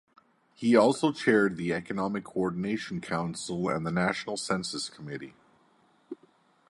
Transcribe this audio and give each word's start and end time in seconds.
He 0.55 0.75
also 0.75 1.11
chaired 1.11 1.57
the 1.57 1.73
Economic 1.73 2.23
Coordination 2.23 3.01
Council 3.01 3.69
and 3.69 3.85
the 3.85 3.91
National 3.91 4.35
Census 4.35 4.89
Committee. 4.89 5.35